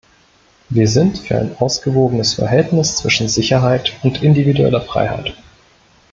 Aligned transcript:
Wir 0.69 0.87
sind 0.87 1.19
für 1.19 1.37
ein 1.37 1.55
ausgewogenes 1.59 2.33
Verhältnis 2.33 2.95
zwischen 2.95 3.29
Sicherheit 3.29 3.93
und 4.01 4.23
individueller 4.23 4.81
Freiheit. 4.81 5.35